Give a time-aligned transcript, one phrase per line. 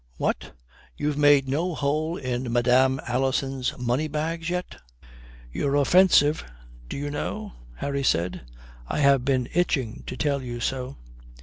[0.17, 0.53] What,
[0.97, 4.77] you've made no hole in Madame Alison's money bags yet."
[5.53, 6.43] "You're offensive,
[6.89, 8.41] do you know?" Harry said.
[8.87, 10.97] "I have been itching to tell you so."